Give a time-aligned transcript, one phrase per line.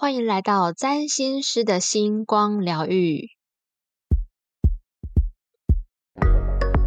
[0.00, 3.28] 欢迎来到占星师的星光疗愈。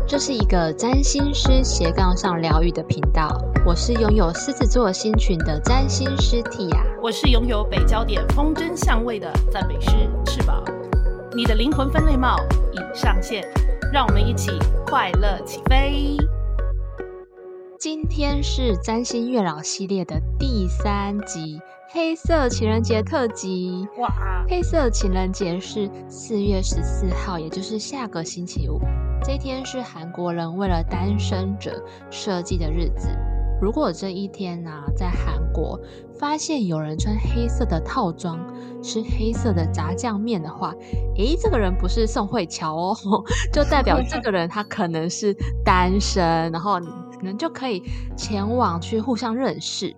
[0.07, 3.29] 这是一个占星师斜杠上疗愈的频道。
[3.67, 9.91] 我是拥有狮子座星群的占星师 Tia，我是拥有北焦点风筝相位的赞美师
[10.25, 10.63] 翅膀。
[11.35, 12.37] 你的灵魂分类帽
[12.71, 13.47] 已上线，
[13.93, 14.49] 让我们一起
[14.87, 16.17] 快乐起飞。
[17.77, 21.59] 今天是占星月老系列的第三集。
[21.95, 24.09] 黑色情人节特辑哇！
[24.49, 28.79] 黑色情人节是四月十四号，也就是下个星期五。
[29.23, 33.09] 这一天是韩国人为了单身者设计的日子。
[33.61, 35.79] 如果这一天呢，在韩国
[36.17, 38.39] 发现有人穿黑色的套装，
[38.81, 40.73] 吃黑色的炸酱面的话，
[41.15, 42.97] 诶，这个人不是宋慧乔哦，
[43.53, 45.31] 就代表这个人他可能是
[45.63, 47.83] 单身，然后可能就可以
[48.17, 49.95] 前往去互相认识。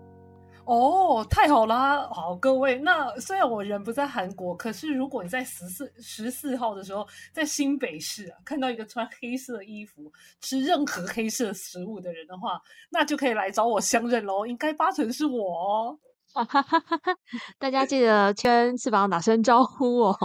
[0.66, 2.08] 哦，太好啦！
[2.10, 14.46] 好，各位，那虽然我人不在韩国，可是如果你在十四十四号的时候在新北市啊，看到一个穿黑色衣服、吃任何黑色食物的人的话，那就可以来找我相认喽。
[14.46, 16.00] 应该八成是我哦。
[17.60, 20.18] 大家记得跟翅膀打声招呼哦。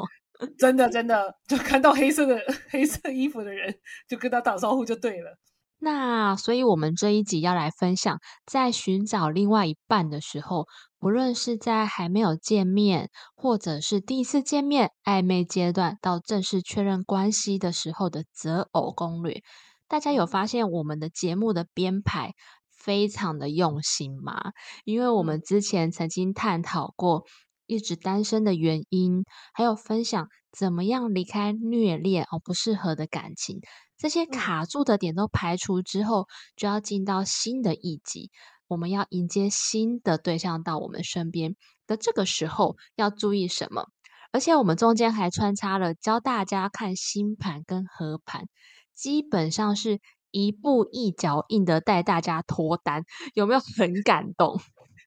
[0.58, 3.74] 真的，真的，就看到黑色的 黑色衣服的人，
[4.08, 5.36] 就跟他打招呼就对了。
[5.82, 10.66] 那所以，我们这一集要来分享，在寻找另外一半的时候，
[10.98, 19.42] 不论是在还没有见面，或者是第一次见面、暧昧阶段到正式确认关系的时候的择偶攻略。
[19.88, 22.34] 大家有发现我们的节目的编排
[22.70, 24.52] 非常的用心吗？
[24.84, 27.24] 因为我们之前曾经探讨过
[27.70, 33.60] 一直单身的原因，还有分享怎么样离开虐恋而不适合的感情。
[33.96, 36.26] 这些卡住的点都排除之后，
[36.56, 38.32] 就要进到新的一集。
[38.66, 41.54] 我们要迎接新的对象到我们身边
[41.86, 43.86] 的这个时候，要注意什么？
[44.32, 48.46] 而且我们中间还穿插了教大家看星盘跟合盘，
[48.94, 50.00] 基本上是
[50.32, 53.04] 一步一脚印的带大家脱单，
[53.34, 54.60] 有没有很感动？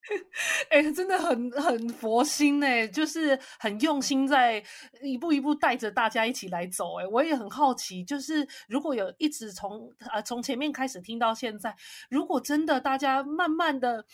[0.69, 4.63] 哎，真的很很佛心哎，就是很用心在
[5.01, 11.75] 一步一步带着大家一起来走哎，我也很好奇，就是如果有一直从呃从前面开始听到现在，
[12.09, 14.05] 如果真的大家慢慢的。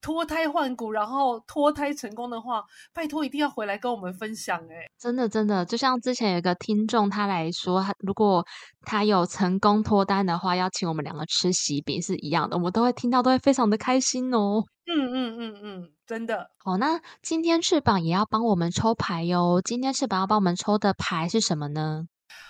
[0.00, 4.86] 脱胎换骨，然后脱胎成功的话，拜托一定要回来跟我们分享哎！
[4.98, 8.44] 真的真的，就像之前有个听众他来说，如果
[8.82, 14.64] 他有成功脱单的话，要请我们两个吃喜饼是一样的，我们都会听到，都会非常的开心哦。
[14.86, 16.48] 嗯嗯嗯嗯，真的。
[16.58, 19.60] 好，那今天翅膀也要帮我们抽牌哟。
[19.62, 22.04] 今天翅膀要帮我们抽的牌是什么呢？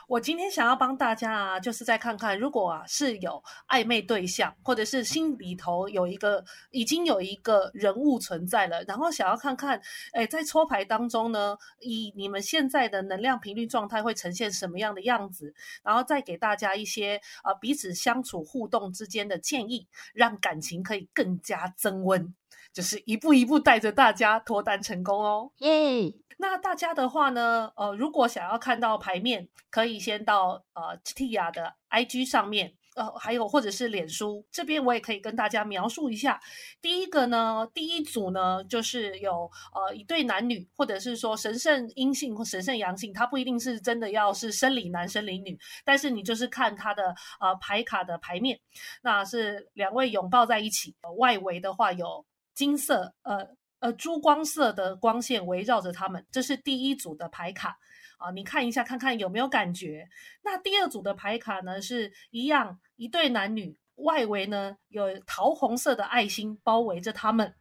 [0.09, 9.79] 我今天想要帮大家啊，就是再看看，如果啊是有暧昧对象，或者是心里头有一个已经有一个人物存在了，然后想要看看，
[10.13, 22.35] 哎，在抽牌当中呢，以你们现在的能量频率状态会呈现什么样的样子，然后再给大家一些啊彼此相处互动之间的建议，让感情可以更加增温，
[22.73, 26.15] 就是一步一步带着大家脱单成功哦，耶！
[26.41, 27.73] 那大家的话呢？
[27.75, 36.41] 呃，如果想要看到牌面，可以先到呃 Tia 的 IG 上面，呃，还有或者是脸书这边，我也可以跟大家描述一下。
[36.81, 48.61] 第一个呢，第一组呢，就是有呃一对男女，或者是说神圣阴性或神圣阳性，它不一定是真的要是生理男生理女，但是你就是看他的呃牌卡的牌面，
[49.03, 52.25] 那是两位拥抱在一起，呃外围的话有
[52.55, 53.58] 金色呃。
[53.81, 57.79] 呃，珠光色的光线围绕着他们，这是第一组的牌卡
[58.19, 60.09] 啊，你看一下，看看有没有感觉。
[60.43, 67.55] 那第二组的牌卡呢，是一样，一对男女，外围呢有桃红色的爱心包围着他们。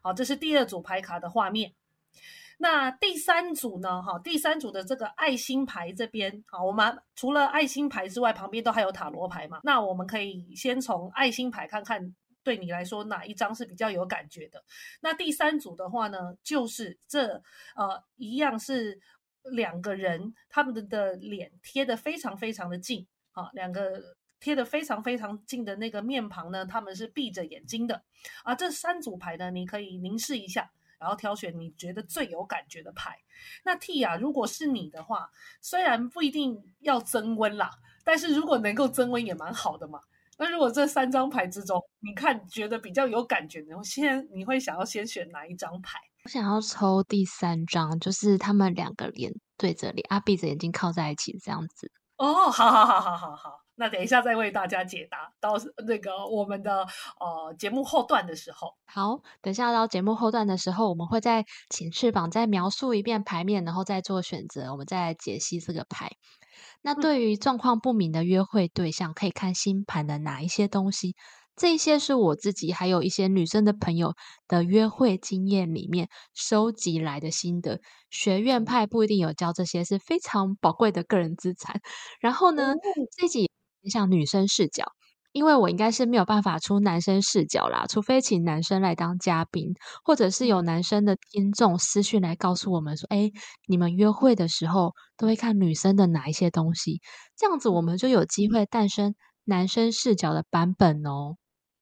[0.00, 1.72] 好，这是第二组牌卡的画面。
[2.58, 4.00] 那第三组呢？
[4.00, 9.58] 哈，第三组的这个爱心牌这边，好，我们除了爱心牌之外，旁边都还有塔罗牌嘛。
[9.64, 12.14] 那我们可以先从爱心牌看看。
[12.44, 14.62] 对你来说哪一张是比较有感觉的？
[15.00, 17.42] 那第三组的话呢，就是这
[17.74, 19.00] 呃一样是
[19.42, 28.04] 两个人，他们的脸贴的非常非常的近啊，两个贴的非常非常近的那个面庞呢，他们是闭着眼睛的
[28.42, 28.54] 啊。
[28.54, 33.18] 这三组牌呢，你可以凝视一下，然后挑选你觉得最有感觉的牌。
[33.64, 35.30] 那 T 啊，如果是你的话，
[35.62, 37.70] 虽然不一定要增温啦，
[38.04, 40.02] 但是如果能够增温也蛮好的嘛。
[40.38, 45.98] 那如果这三张牌之中，你看觉得比较有感觉的，先你会想要先选哪一张牌？
[46.24, 51.92] 我想要抽第三张，就是他们两个脸对着脸，啊，闭着眼睛靠在一起这样子。
[52.16, 55.54] 哦，好好好好好好，那等一下再为大家解答到
[55.86, 56.86] 那个我们的
[57.18, 58.74] 呃节目后段的时候。
[58.86, 66.10] 好，等下到节目后段的时候，我们会再请翅膀再描述一遍牌面，然后再做选择，我们再来解析这个牌。
[66.86, 71.16] 那对于状况不明的约会对象，可以看星盘的哪一些东西？
[71.56, 74.14] 这些是我自己还有一些女生的朋友
[74.46, 77.80] 的约会经验里面收集来的心得。
[78.10, 81.80] 学院派不一定有教这些，是非常宝贵的个人资产。
[82.20, 82.74] 然后呢，
[83.16, 83.50] 这集
[83.90, 84.84] 像女生视角，
[85.34, 93.32] 因为我应该是没有办法出男生视角啦，除非请男生来当嘉宾，或者是有男生的听众私讯来告诉我们说：“哎，
[93.66, 97.00] 你们约会的时候都会看女生的哪一些东西？”
[97.36, 101.34] 这样子我们就有机会诞生男生视角的版本哦。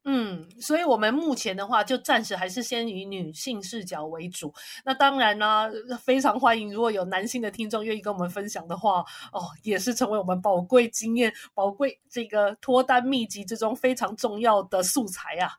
[0.04, 4.52] 嗯，所以我们目前的话，就暂时还是先以女性视角为主。
[4.84, 5.70] 那当然呢，
[6.02, 9.00] 非常欢迎如果有男性的听众愿意跟我们分享的话，
[9.32, 15.58] 哦，也是成为我们宝贵经验、宝贵这个脱单秘籍之中非常重要的素材啊。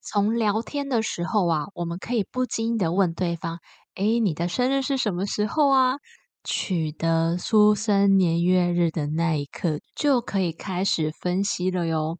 [0.00, 3.60] 从聊天的时候啊，我们可以不经意的问对方
[3.94, 5.98] ：“哎，你的生日是什么时候啊？”
[6.48, 12.18] 取得出生年月日的那一刻，就可以开始分析了哟。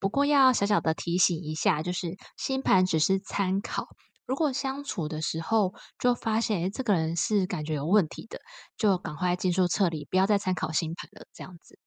[0.00, 3.86] 不过要小小的提醒一下，就是星盘只是参考。
[4.26, 8.38] 如果相处的时候就发现，哎，这个人是感觉有问题的，
[8.76, 11.26] 就赶快进入撤离，不要再参考星盘了。
[11.32, 11.78] 这样子，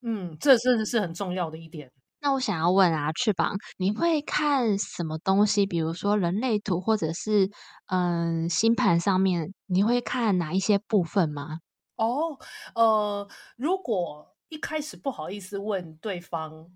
[0.00, 1.92] 嗯，这真的是很重要的一点。
[2.20, 5.66] 那我想要问啊，翅膀，你会看什么东西？
[5.66, 7.50] 比如说人类图，或者是
[7.88, 11.58] 嗯星盘上面，你会看哪一些部分吗？
[11.96, 12.38] 哦，
[12.74, 13.28] 呃，
[13.58, 16.70] 如果一开始不好意思问对方。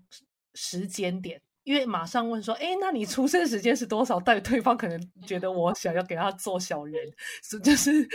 [0.61, 4.19] 时间点，因为马上问说，哎，那你出生时间是多少？
[4.19, 7.01] 但对方可能觉得我想要给他做小人，
[7.41, 8.05] 是 就是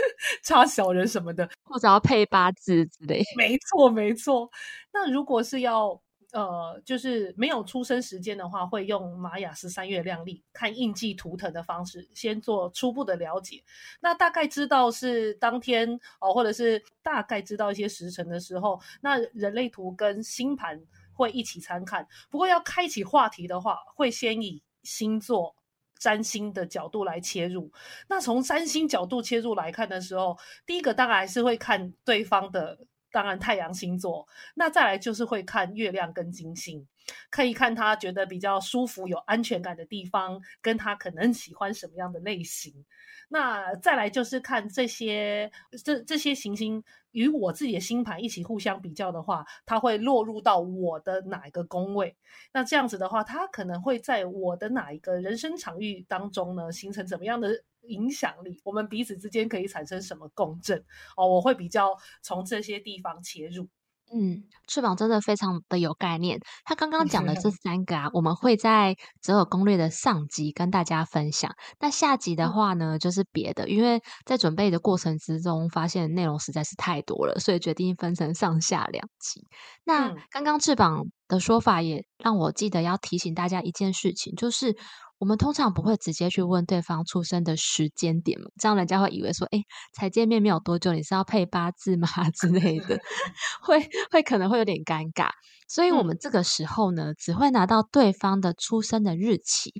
[0.42, 3.22] 差小人什么的，或者要配八字之类。
[3.34, 4.50] 没错，没错。
[4.92, 5.98] 那如果是要
[6.32, 13.62] 呃，就是没有出生时间的话，会用玛雅十三月亮历看印记图腾的方式，先做初步的了解。
[14.02, 20.78] 那大概知道是当天哦，或者是大概知道一些时辰的时候，那人类图跟星盘。
[21.14, 25.54] 会一起参看，不过要开启话题的话，会先以星座
[25.98, 27.72] 占星的角度来切入。
[28.08, 32.78] 那从占星角度切入来看的时候，第一个当然还是会看对方的，
[33.14, 34.26] 当然太阳星座。
[34.56, 36.84] 那再来就是会看月亮跟金星，
[37.30, 42.84] 可以看他觉得比较舒服、有安全感的地方，跟他可能喜欢什么样的类型。
[43.28, 45.50] 那再来就是看这些
[45.84, 46.82] 这这些行星
[47.12, 52.16] 与我自己的星盘一起互相比较的话，它会落入到我的哪一个宫位？
[52.52, 58.60] 那这样子的话，它可能会在我的哪一个人生场域当中呢，形成怎么样的影响力？
[58.64, 60.84] 我们彼此之间可以产生什么共振？
[61.16, 63.68] 哦，我会比较从这些地方切入。
[64.12, 66.38] 嗯，翅膀真的非常的有概念。
[66.64, 71.50] 他刚刚讲的这 三个啊，我们会在择偶攻略的上集跟大家分享。
[71.80, 79.46] 那下集的话呢，就是别的，因为在准备的过程之中，发现内容实在是太多了，所以决定分成上下两集。
[79.84, 84.76] 那刚刚翅膀的说法也让我记得要提醒大家一件事情，就是。
[85.24, 89.58] 我们通常不会直接去问对方出生的时间点嘛，这样人家会以为说，哎，
[89.94, 93.00] 才见面没有多久，你是要配八字吗 之类的，
[93.64, 95.30] 会会可能会有点尴尬。
[95.66, 99.72] 所以，我们这个时候呢，只会拿到对方的出生的日期。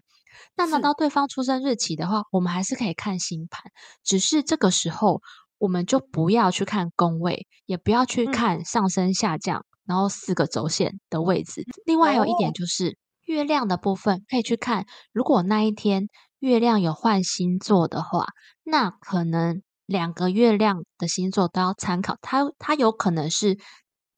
[0.56, 3.64] 那拿到对方出生日期的话，我们还是可以看星盘，
[4.02, 5.20] 只是这个时候
[5.58, 11.66] 我们就不要去看宫位，也不要去看上升下降，然后四个轴线的位置。
[11.84, 12.96] 另外还有一点就是。
[13.24, 18.26] 月亮的部分可以去看，如果那一天月亮有换星座的话，
[18.62, 22.16] 那可能两个月亮的星座都要参考。
[22.20, 23.58] 它它有可能是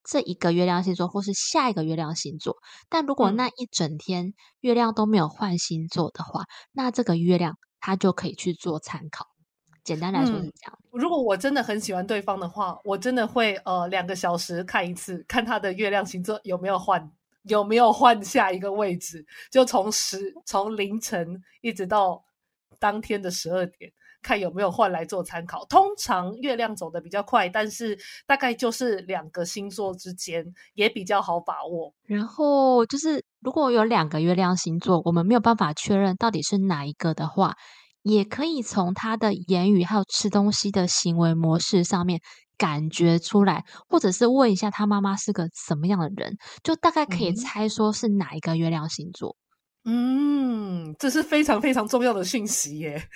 [0.03, 2.57] 这一个月亮星座，或是下一个月亮星座。
[2.89, 9.27] 但如果那一整天月亮都没有换星座的话，那这个月亮它就可以去做参考。
[9.85, 10.79] 简单来说是这样。
[10.91, 17.13] 如果我真的很喜欢对方的话，我真的会呃两个小时看一次，看他的月亮星座有没有换。
[17.49, 19.25] 有没有换下一个位置？
[19.51, 22.25] 就从十从凌晨一直到
[22.79, 23.91] 当天的十二点，
[24.23, 25.65] 看有没有换来做参考。
[25.67, 31.95] 通常月亮走的比较快，但是大概就是两个星座之间也比较好把握。
[32.05, 37.55] 然后就是如果有两个月亮星座，我们没有办法确认到底是哪一个的话，
[38.09, 42.21] 也可以从他的言语还有吃东西的行为模式上面。
[42.59, 49.37] 感觉出来，或者是问一下他妈妈是个什么样的人，就大概可以猜说是哪一个月亮星座。
[49.85, 53.11] 嗯，这是非常非常重要的讯息耶。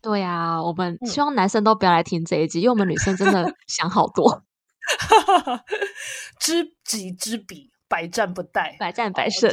[0.00, 4.44] 对呀，我们希望男生都不要来听这一集，因为我们女生真的 想好多。
[6.38, 9.52] 知己知彼，百战不殆，百战百胜。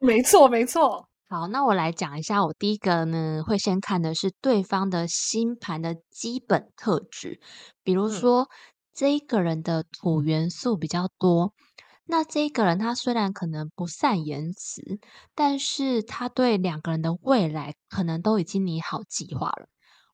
[0.00, 1.06] 没错，没错。
[1.34, 7.40] 好，那我来讲一下，我第一个呢会先看的是对方的星盘的基本特质，
[7.82, 8.48] 比如说
[8.92, 11.52] 这一个人的土元素比较多。
[12.04, 15.00] 那这个人他虽然可能不善言辞，
[15.34, 19.66] 但是他对两个人的未来可能都已经拟好计划了。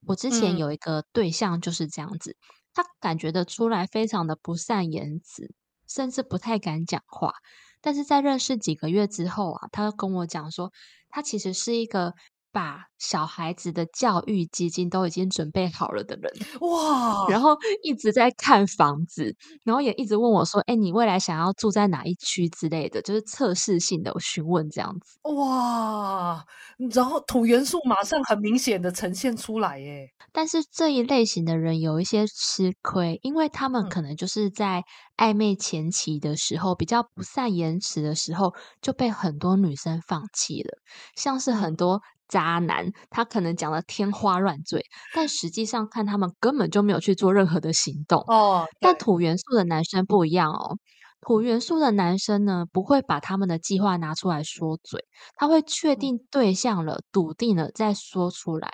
[0.07, 2.39] 我之前有一个对象就是这样子，
[2.73, 5.53] 他感觉得出来非常的不善言辞，
[5.87, 7.35] 甚至不太敢讲话。
[7.83, 10.71] 但是在认识几个月之后啊，他跟我讲说，
[11.11, 12.15] 它其实是一个。
[12.53, 26.45] 把小孩子的教育基金都已经准备好了的人哇，然后一直在看房子，然后也一直问我说：“哎，你未来想要住在哪一区之类的？”就是测试性的询问这样子哇，
[26.93, 30.09] 然后土元素马上很明显的呈现出来耶。
[30.33, 34.85] 但是这一类型的人有一些吃亏，因为他们可能就是在
[35.17, 40.79] 暧昧前期的时候比较不善言辞的时候，就被很多女生放弃了，
[41.17, 42.01] 像是很多。
[42.31, 44.83] 渣男，他可能讲的天花乱坠，
[45.15, 48.67] 但实际上看他们根本就没有去做任何的行动哦。
[48.81, 50.79] 但土元素的男生不一样哦，
[51.21, 55.05] 土元素的男生呢，不会把他们的计划拿出来说嘴，
[55.37, 58.71] 他会确定对象了，笃定了再说出来。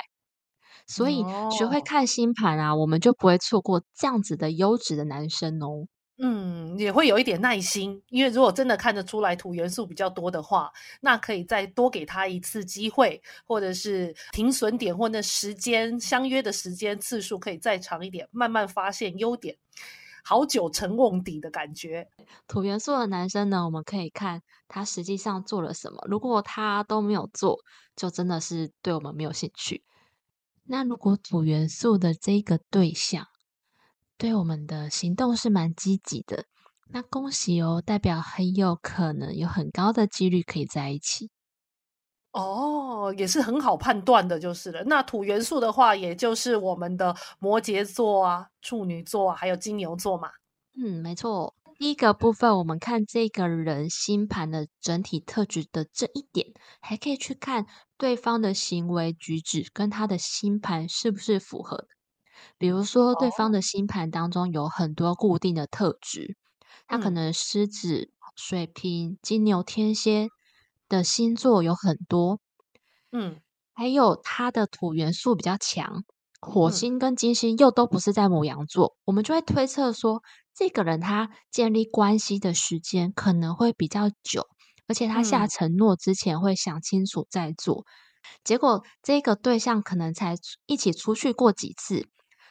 [0.86, 5.88] 所以学会看星盘啊，我们就不会错过这样子的优质的男生哦。
[6.18, 19.58] 嗯，也会有一点耐心，因为如果真的看得出来土元素比较多的话，那可以再多给他一次机会，或者是停损点或那时间相约的时间次数可以再长一点，慢慢发现优点，
[20.24, 22.08] 好久成瓮底的感觉。
[22.48, 27.58] 土元素的男生呢，我们可以看他实际上做了什么，如果他都没有做，
[27.94, 29.84] 就真的是对我们没有兴趣。
[30.64, 33.28] 那如果土元素的这个对象，
[34.18, 36.44] 对我们的行动是蛮积极的，
[36.88, 41.30] 那恭喜哦，代表很有可能有很高的几率可以在一起。
[42.32, 44.84] 哦，也是很好判断的，就是了。
[44.84, 50.28] 那土元素的话，也就是我们的摩羯座啊、处女座啊，还有金牛座嘛。
[50.78, 51.54] 嗯，没错。
[51.78, 56.46] 第一个部分，我们看这个人星盘的整体特质的这一点，
[56.80, 57.66] 还可以去看
[57.98, 61.88] 对方的行为举止跟他的星盘是不是符合的。
[62.58, 66.36] 比如说，对方的星盘当中有很多固定的特质，
[66.86, 70.28] 他可能狮子、水瓶、金牛、天蝎
[70.88, 72.40] 的星座有很多，
[73.12, 73.40] 嗯，
[73.74, 76.04] 还有他的土元素比较强，
[76.40, 80.22] 火星跟金星又都不是在母羊座，我们就会推测说，
[80.54, 84.46] 这个人他建立关系的时间可能会比较久，
[84.86, 87.84] 而且他下承诺之前会想清楚再做，
[88.44, 92.08] 结果这个对象可能才一起出去过几次。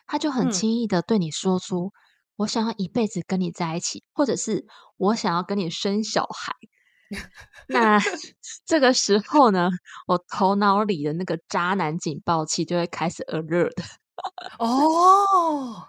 [0.08, 1.92] 他就很轻易的对你说出
[2.38, 4.66] ：“我想要一辈子跟你在一起，或者是
[4.98, 6.54] 我想要跟你生小孩。”
[7.68, 8.00] 那
[8.66, 9.70] 这个时候呢，
[10.08, 13.74] 我头脑里的那个渣男警报器就会开始 alert。
[14.60, 15.88] 哦，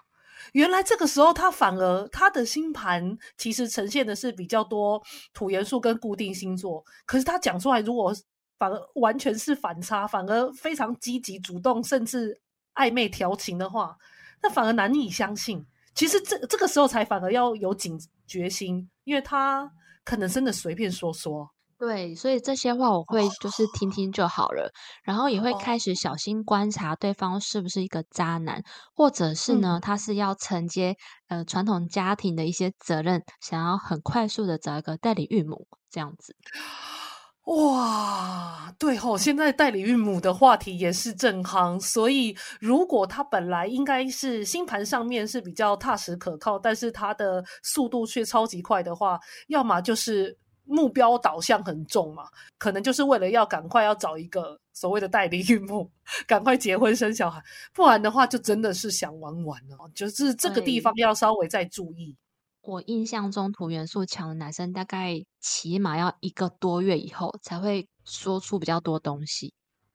[0.53, 5.01] 原来这个时候他反而他的星盘其实呈现的是比较多
[5.33, 8.13] 土元素跟固定星座，可是他讲出来，如果
[8.57, 12.41] 反而完全是反差，反而非常积极主动，甚至。
[12.77, 13.97] 暧昧调情的话，
[14.41, 15.65] 那反而难以相信。
[15.93, 19.69] 其实这这个时候才反而要有警觉心，因为他
[20.03, 21.49] 可能真的随便说说。
[21.79, 24.71] 对，所以这些话我会就是听听就好了，
[25.03, 28.63] 然后也会开始小心观察对方是不是一个渣男，
[28.95, 30.95] 或者是呢，他是要承接
[31.27, 36.35] 呃传统家庭的一些责任，想要很快速的找一个代理孕母这样子。
[37.47, 52.25] 哇，对吼，现在代理孕母的话题也是正夯，所以如果他本来应该是星盘上面是比较踏实可靠，但是他的速度却超级快的话，要么就是目标导向很重嘛，
[52.57, 55.89] 可能就是为了要赶快要找一个所谓的代理孕母，
[56.27, 57.41] 赶快结婚生小孩，
[57.73, 62.13] 不然的话就真的是想玩玩了，就是这个地方要稍微再注意。
[62.67, 69.53] 我印象中，土元素强的男生大概起码要一个多月以后才会说出比较多东西。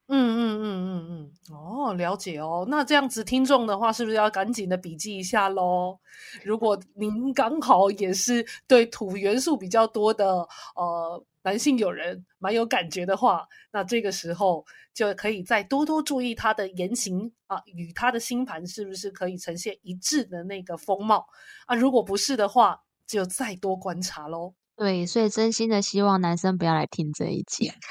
[0.08, 2.66] 嗯嗯嗯嗯嗯，哦，了解哦。
[2.68, 5.98] 那这样子，听众的话是不是要赶紧的笔记一下喽？
[6.44, 21.26] 如果您刚好也是对土元素比较多的呃男性友人蛮有感觉的话，那这个时候就可以再多多注意他的言行啊，与他的星盘是不是可以呈现一致的那个风貌
[21.66, 21.74] 啊？
[21.74, 24.54] 如果不是的话，就再多观察喽。
[24.76, 27.72] 对，所以真心的希望男生不要来听这一集。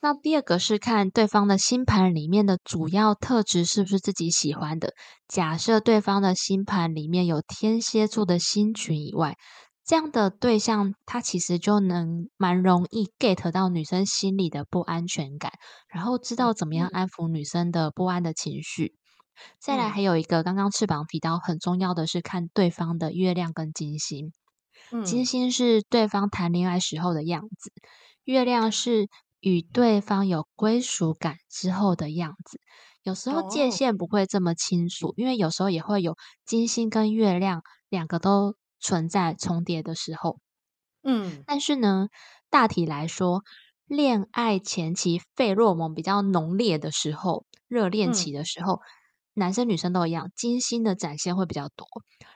[0.00, 4.94] 那第二个是看对方的星盘里面的主要特质是不是自己喜欢的。
[5.28, 9.36] 假设对方的星盘里面有天蝎座的星群以外，
[9.84, 15.52] 这样的对象，他其实就能蛮容易 get 到女生心里的不安全感，
[15.88, 18.94] 然后知道怎么样安抚女生的不安的情绪。
[19.58, 24.32] 再来，还有一个刚刚翅膀提到很重要的是看对方的月亮跟金星。
[25.04, 27.72] 金星是对方谈恋爱时候的样子，
[28.24, 29.08] 月亮是
[29.40, 32.60] 与对方有归属感之后的样子。
[33.02, 40.38] 有时候界限不会这么清楚，因为有时候也会有金星跟月亮两个都存在重叠的时候。
[41.02, 42.08] 嗯，但是呢，
[42.50, 43.42] 大体来说，
[43.86, 48.80] 恋爱前期费洛蒙比较浓烈的时候，热恋期的时候，
[49.34, 51.86] 男生女生都一样，精心的展现会比较多。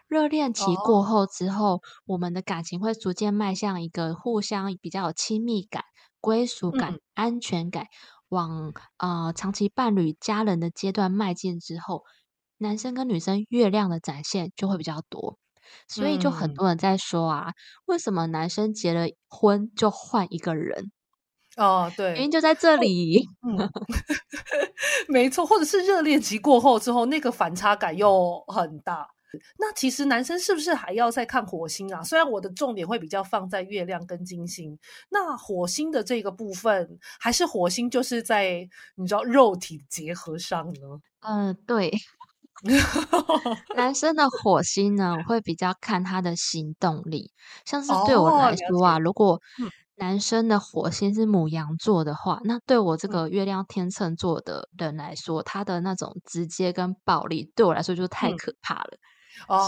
[0.09, 5.85] 热恋期过后之后，我们的感情会逐渐迈向一个互相比较有亲密感、
[6.21, 7.87] 归属感、安全感。
[8.29, 12.03] 往呃长期伴侣、家人的阶段迈进之后，
[12.59, 15.39] 男生跟女生月亮的展现就会比较多，
[15.89, 17.53] 所以就很多人在说啊，
[17.87, 20.91] 为什么男生结了婚就换一个人？
[21.57, 23.27] 哦，对，原因就在这里。
[23.43, 23.71] 嗯，
[25.09, 29.09] 没错，或者是热恋期过后之后，那个反差感又很大。
[29.59, 32.03] 那其实男生是不是还要再看火星啊？
[32.03, 34.79] 虽然我的重点会比较放在月亮跟金星，
[35.11, 41.01] 那火星的这个部分，还是火星就是在你知道肉体结合上呢？
[41.21, 41.91] 嗯，对。
[43.77, 47.31] 男生的火星呢，我会比较看他的行动力，
[47.65, 49.41] 像是对我来说啊，如果
[49.97, 58.99] 男生的火星是母羊座的话，那对我这个月亮天秤座的人来说，他的那种直接跟暴力，对我来说就太可怕了。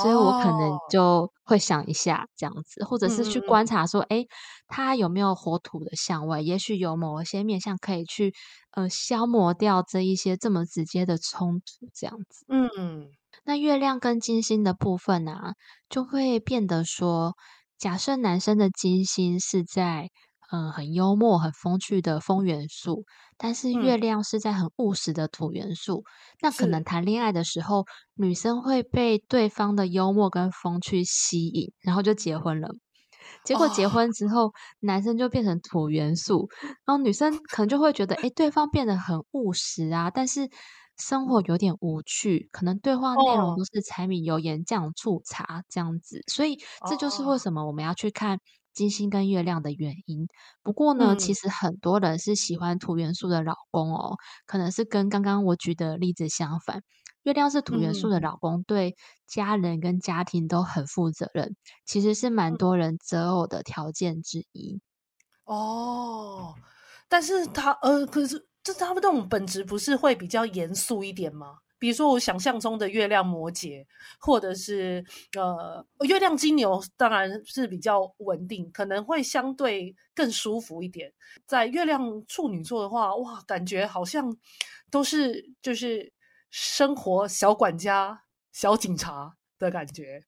[0.03, 4.25] 所以我可能就会想一下这样子，或者是去观察说，哎，
[4.67, 6.43] 他有没有火土的相位？
[6.43, 8.35] 也许有某一些面相可以去
[8.73, 12.45] 呃消磨掉这一些这么直接的冲突，这样子。
[12.49, 13.09] 嗯，
[13.45, 15.53] 那月亮跟金星的部分呢，
[15.89, 17.35] 就会变得说，
[17.79, 20.11] 假设男生的金星是在。
[20.51, 23.05] 嗯，很幽默、很风趣的风元素，
[23.37, 26.05] 但是月亮是在很务实的土元素。
[26.41, 32.69] 那可能谈恋爱的时候，女生会被对方的幽默跟风趣吸引，然后就结婚了。
[33.45, 36.49] 结果结婚之后，男生就变成土元素，
[36.87, 40.49] 然后女生可能就会觉得，哎，对方变得很务实啊，但是
[40.97, 46.23] 生活有点无趣，可能对话内容都是柴米油盐酱醋茶这样子。
[46.27, 46.57] 所以
[46.89, 48.39] 这就是为什么我们要去看。
[48.73, 50.29] 金星跟月亮的原因，
[50.63, 56.83] 不过呢，其实很多人是喜欢土元素的老公哦，可能是跟刚刚我举的例子相反。
[57.25, 64.81] 月亮是土元素的老公，对家人跟家庭都很负责任，其实是蛮多人择偶的条件之一。
[65.45, 66.55] 哦，
[67.09, 71.59] 但是他呃，可是这他们这种本质不是会比较严肃一点吗？
[71.79, 73.87] 比如说我想象中的月亮摩羯，
[74.19, 75.05] 或者是
[75.37, 81.13] 呃月亮金牛，当然是比较稳定，可能会相对更舒服一点。
[81.47, 84.37] 在月亮处女座的话，哇，感觉好像
[84.91, 86.13] 都是就是
[86.51, 90.25] 生活小管家、小警察的感觉。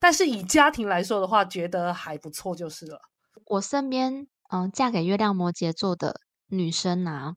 [0.00, 3.00] 但是以家庭来说的话，觉得还不错就是了。
[3.46, 7.36] 我身边嗯，嫁给月亮摩羯座的女生啊。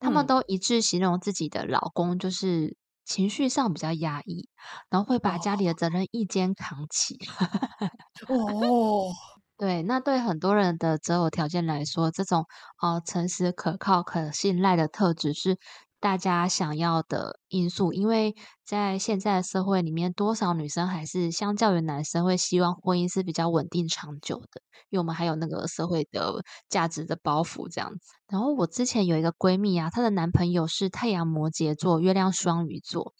[0.00, 4.48] 他们都一致形容自己的老公就是情绪上比较压抑，
[4.90, 7.16] 然后会把家里的责任一肩扛起。
[8.28, 9.12] 哦，
[9.58, 12.46] 对，那对很多人的择偶条件来说，这种
[12.82, 15.58] 呃诚实、可靠、可信赖的特质是。
[16.00, 18.34] 大家想要的因素，因为
[18.64, 28.12] 在现在的社会里面，多少女生还是相较于男生会希望婚姻是比较稳定长久的，因为我们还有那个社会的价值的包袱这样子。
[28.28, 33.12] 然后我之前有一个闺蜜啊，她的男朋友是太阳摩羯座，月亮双鱼座。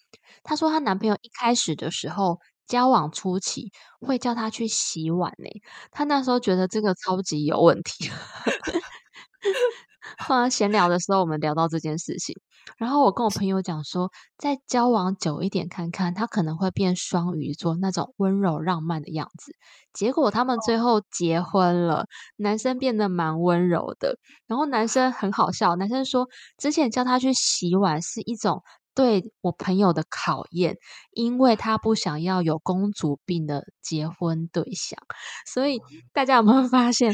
[0.44, 2.38] 她说她男朋友一开始的时候，
[2.68, 5.48] 交往初期会叫她去洗碗呢，
[5.90, 8.04] 她那时候觉得这个超级有问题。
[10.18, 12.34] 后来闲聊的时候，我们聊到这件事情，
[12.76, 19.52] 然后我跟我朋友讲说，再交往久一点看看，他可能会变双鱼座那种温柔浪漫的样子。
[19.92, 28.62] 结果他们最后结婚了，男生变得蛮温柔的，然后男生很好笑，男生说之前叫他去洗碗是一种
[28.94, 30.76] 对我朋友的考验，
[31.12, 34.98] 因为他不想要有公主病的结婚对象。
[35.46, 35.80] 所以
[36.12, 37.12] 大家有没有发现？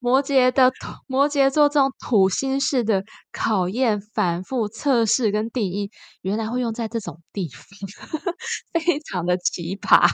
[0.00, 5.90] 摩羯的土，摩羯座这种土星式的考验、反复测试跟定义，
[6.22, 7.64] 原来会用在这种地方，
[8.72, 10.08] 非常的奇葩。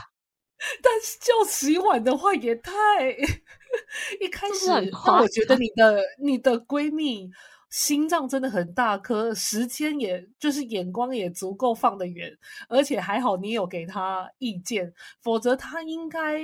[0.83, 2.71] 但是就洗碗的话，也太
[4.19, 4.65] 一开始，
[5.05, 7.29] 那我觉得你的你的闺蜜
[7.69, 12.31] 心脏真的很大颗，时间也就是眼光也足够放得远，
[12.69, 16.41] 而且还好你有给她意见，否则她应该。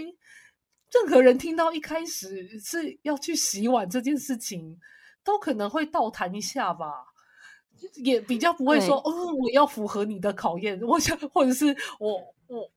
[0.93, 4.79] 任何人听到一开始是要去洗碗这件事情，
[5.23, 7.05] 都可能会倒谈一下吧，
[7.95, 12.71] 也比较不会说，哦，我要符合你的考验，我想， 或者是我我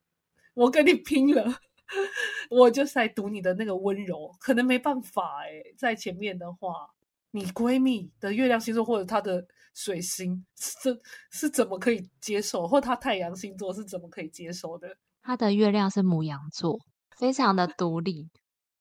[0.54, 1.60] 我跟你拼了，
[2.48, 6.90] 我就是来赌你的那个温柔，可能没办法哎，在前面的话，
[7.32, 10.98] 你闺蜜的月亮星座或者她的水星是
[11.30, 14.96] 是怎么可以接受，或她太阳星座是怎么可以接受的？
[15.22, 16.80] 她的月亮是母羊座。
[17.16, 18.28] 非常的独立，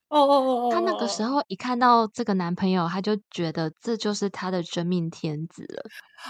[0.10, 5.84] 哦哦哦哦，她那个时候一看到这个男朋友，她就觉得这就是她的真命天子了。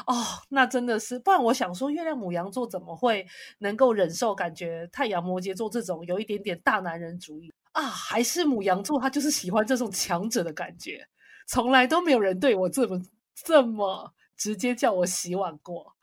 [0.06, 0.14] 哦，
[0.50, 3.26] 那真的是，不然我想说，月亮母羊座怎么会
[3.60, 7.82] 能够忍受感觉太阳摩羯座这种有一点点大男人主义啊？
[7.84, 11.06] 还是母羊座他就是喜欢这种强者的感觉，
[11.48, 13.02] 从来都没有人对我这么
[13.44, 15.95] 这么直接叫我洗碗过。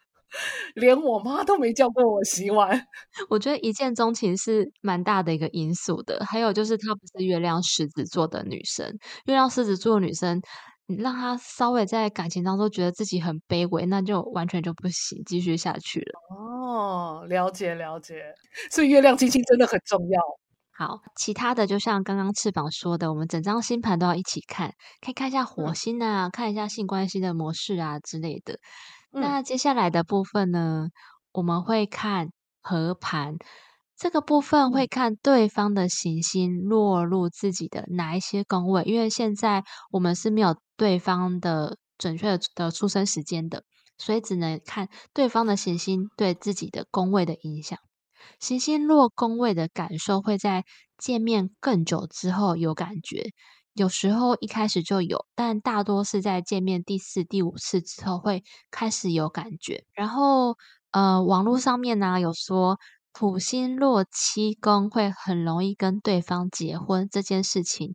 [0.75, 2.87] 连我妈都没叫过我洗碗，
[3.29, 6.25] 我觉得一见钟情是蛮大的一个因素的。
[6.27, 8.87] 还有就是她不是月亮狮子座的女生，
[9.27, 10.41] 月亮狮子座的女生，
[10.87, 16.37] 你让她稍微在感情当中觉得自己很卑微，那就完全就不行，继续下去了。
[16.37, 18.23] 哦，了解了解，
[18.71, 20.21] 所以月亮金星真的很重要。
[20.75, 24.73] 好，其他的就像刚刚翅膀说的，我们整张星盘都要一起看，
[25.05, 28.59] 可以看一下火星啊，看一下性关系的模式啊之类的。
[29.13, 30.89] 那接下来的部分呢，
[31.33, 32.31] 我们会看
[32.63, 33.37] 合盘，
[33.97, 43.65] 这个部分会看对方的行星落入自己的哪一些宫位，因为现在我们是没有对方的准确的出生时间的，
[43.99, 47.79] 所以只能看对方的行星对自己的宫位的影响。
[48.41, 50.65] 行星落宫位的感受会在
[50.97, 53.27] 见面更久之后有感觉。
[53.75, 59.85] 有时候一开始就有，但大多是在见面第四、第五次之后会开始有感觉。
[59.95, 60.57] 然后，
[60.91, 62.79] 呃，网络上面呢有说
[63.15, 67.95] 土星落七宫会很容易跟对方结婚这件事情，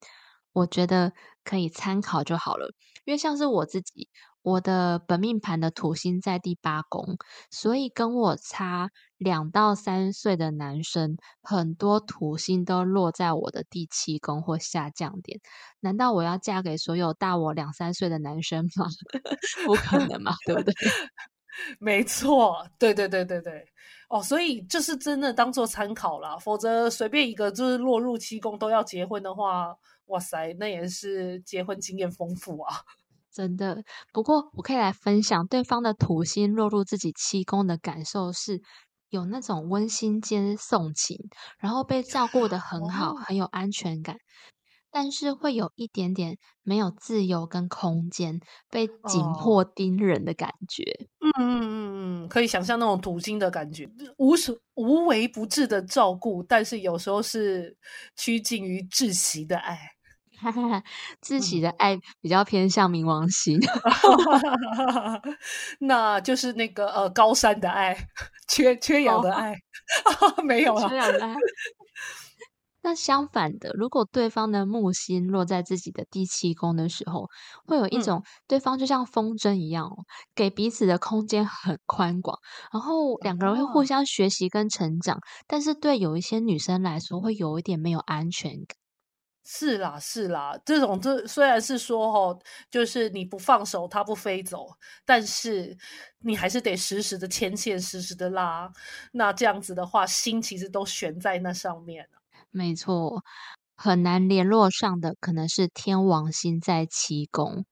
[0.53, 1.13] 我觉得
[1.43, 2.73] 可以参考就好了。
[3.05, 4.09] 因为像是我自己。
[4.47, 7.17] 我的本命盘的土星在第八宫，
[7.51, 15.41] 所以跟我差两到三岁的男生，很多土星都落在我的第七宫或下降点。
[15.81, 18.86] 难道我要嫁给所有大我两三岁的男生吗？
[19.67, 20.73] 不可能嘛，对不对？
[21.77, 23.65] 没错，对对对对对。
[24.07, 32.77] 哦，所以就是真的当做参考啦，否则随便一个就是落入七宫都要结婚的话，哇塞，那也是结婚经验丰富啊。
[33.38, 38.60] 真的，不过我可以来分享对方的土星落入自己七宫的感受，是
[39.10, 41.15] 有那种温馨兼送情，
[41.60, 44.17] 然后被照顾的很好，很有安全感，
[44.89, 48.39] 但是会有一点点没有自由跟空间，
[48.71, 50.84] 被紧迫盯人的感觉。
[51.19, 57.78] 嗯嗯嗯嗯，可以想象那种土星的感觉，无所无微不至的照顾，但是有时候是
[58.15, 59.78] 趋近于窒息的爱。
[60.39, 60.84] 哈哈，
[61.21, 63.60] 自己的爱比较偏向冥王星，
[65.82, 67.97] 那就是那个呃高山的爱，
[68.47, 69.56] 缺 缺氧的爱，
[70.43, 70.88] 没有了。
[70.88, 71.36] 缺氧的爱。
[72.84, 77.28] 那相反的，如果对方的木星落在自己的第七宫的时候，
[77.65, 79.91] 会有一种对方就像风筝一样，
[80.34, 82.39] 给彼此的空间很宽广，
[82.71, 85.19] 然后两个人会互相学习跟成长。
[85.47, 88.78] 但是对有一些女生来说，会有一点没有安全感。
[89.49, 94.67] 是啦，是啦，这种这虽然是说哈，就是你不放手，它不飞走，
[95.05, 95.77] 但是
[96.19, 98.69] 你还是得时时的牵线，时时的拉。
[99.13, 102.10] 那这样子的话，心其实都悬在那上面
[102.51, 103.23] 没错，
[103.77, 107.65] 很难联络上的可能是天王星在七宫。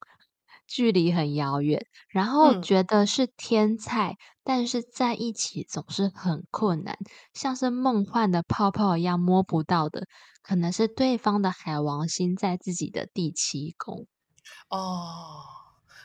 [0.67, 6.97] 距离很遥远，然后觉得是天菜，但是在一起总是很困难，
[7.33, 10.05] 像是梦幻的泡泡一样摸不到的，
[10.41, 14.05] 可能是对方的海王星在自己的第七宫
[14.69, 15.41] 哦，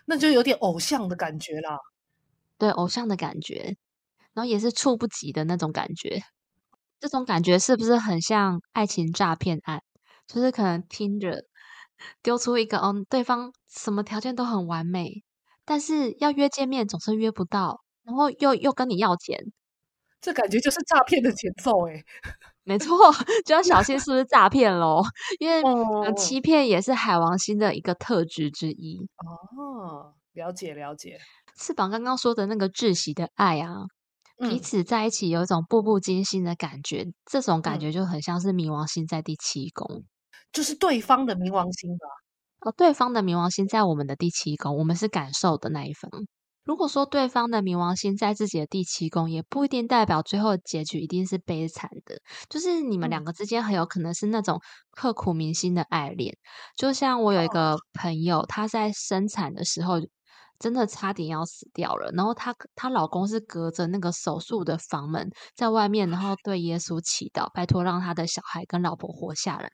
[0.07, 1.79] 那就有点偶像的感觉啦，
[2.57, 3.76] 对，偶像的感觉，
[4.33, 6.22] 然后也是猝不及的那种感觉，
[6.98, 9.83] 这种感觉是不是很像爱情诈骗案？
[10.26, 11.44] 就是可能听着。
[12.22, 15.22] 丢出一个嗯，对方什么条件都很完美，
[15.66, 19.38] 但是要约见面总是约不到，然后又又跟你要钱，
[20.20, 22.02] 这感觉就是诈骗的节奏哎。
[22.62, 22.96] 没错，
[23.44, 25.02] 就要小心是不是诈骗喽？
[25.40, 25.62] 因为
[26.14, 29.08] 欺骗也是海王星的一个特质之一。
[29.56, 31.18] 哦，了解了解。
[31.56, 33.86] 翅膀刚刚说的那个窒息的爱啊，
[34.38, 40.04] 彼此在一起有一种步步惊心的感觉，这种感觉就很像是冥王星在第七宫。
[40.52, 42.06] 就是对方的冥王星吧？
[42.60, 46.10] 哦，对方的冥王星在我们的第七宫，我们是感受的那一方。
[46.64, 52.20] 如果说对方的冥王星在自己的第七宫，也不一定代表最后结局一定是悲惨的。
[52.49, 56.37] 就是你们两个之间很有可能是那种刻骨铭心的爱恋。
[56.77, 59.94] 就像我有一个朋友，她在生产的时候
[60.59, 69.70] 真的差点要死掉了，然后她她老公是隔着那个手术的房门在外面，然后对耶稣祈祷，拜托让他的小孩跟老婆活下来。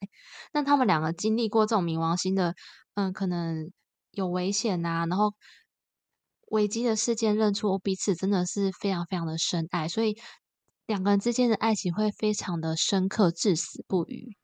[0.52, 2.54] 那他们两个经历过这种冥王星的，
[2.94, 3.70] 嗯，可能
[4.12, 5.34] 有危险呐，然后。
[6.46, 10.16] 危机的事件认出彼此真的是非常非常的深爱，所以
[10.86, 14.36] 两个人之间的爱情会非常的深刻，至死不渝。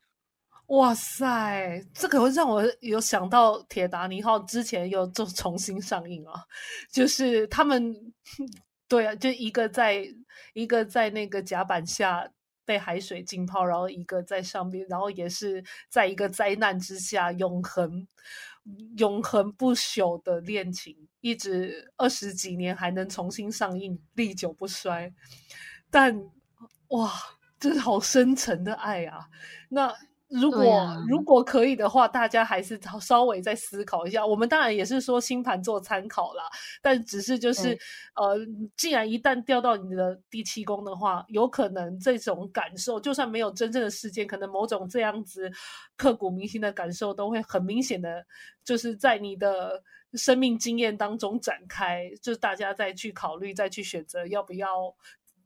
[0.66, 6.42] 哇塞，这个会让我有想到《铁达尼号》之前又就重新上映啊，
[6.90, 7.94] 就是他们
[8.88, 10.02] 对啊，就一个在
[10.54, 12.26] 一个在那个甲板下
[12.64, 18.08] 被海水浸泡，然后一个在上面，然后也是在一个灾难之下永恒。
[18.96, 25.12] 永恒不朽的恋情，一直二十几年还能重新上映，历久不衰。
[25.90, 26.30] 但
[26.88, 27.12] 哇，
[27.58, 29.28] 这是好深沉的爱啊！
[29.68, 29.94] 那。
[30.40, 30.64] 如果
[31.08, 34.26] 如果可以的话，大家还是稍微再思考一下。
[34.26, 36.44] 我们当然也是说星盘做参考啦，
[36.80, 37.78] 但只是就是
[38.14, 38.36] 呃，
[38.76, 45.50] 既然一旦掉到你的第七宫的话，有可能这种感受，就算没有真正的事件，可能某种这样子
[45.96, 48.24] 刻骨铭心的感受，都会很明显的，
[48.64, 49.82] 就是在你的
[50.14, 52.10] 生命经验当中展开。
[52.22, 54.68] 就大家再去考虑，再去选择要不要。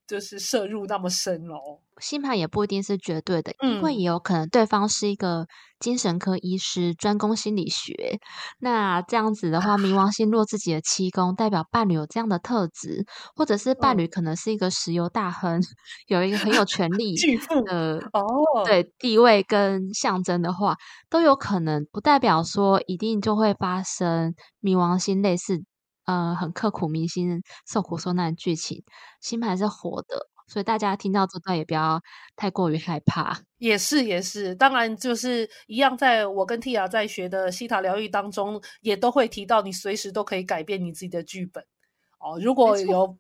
[0.07, 5.47] 就是摄入那么深哦，星盘也不一定是绝对的，因为也有可能对方是一个
[5.81, 8.21] 精神科医师，专攻心理学。
[8.61, 15.61] 那这样子的话，冥王星落自己的七宫，代表伴侣有这样的特质，或者是伴侣可能是一个石油大亨，
[16.07, 17.17] 有一个很有权力
[17.67, 20.77] 的哦，对地位跟象征的话，
[21.11, 25.65] 都有可能，不代表说一定就会发生冥王星类似。
[26.07, 28.83] 呃，很刻苦铭心、受苦受难的剧情，
[29.21, 32.01] 星盘是活的，所以大家听到这段也不要
[32.37, 33.41] 太过于害怕。
[33.59, 41.65] 也是，也是，当然就是一样，在我跟 Tia 在学的西塔疗愈当中，也都会提到，你随时都可以改变你自己的剧本。
[42.21, 43.19] 哦，如果有，